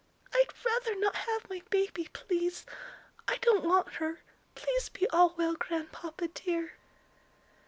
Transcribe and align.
"I'd 0.33 0.47
rather 0.65 0.95
not 0.99 1.15
have 1.15 1.47
my 1.47 1.61
baby, 1.69 2.09
please; 2.11 2.65
I 3.27 3.35
don't 3.37 3.63
want 3.63 3.93
her. 3.97 4.23
Please 4.55 4.89
be 4.89 5.07
all 5.11 5.35
well, 5.37 5.53
Grandpapa, 5.53 6.29
dear." 6.29 6.73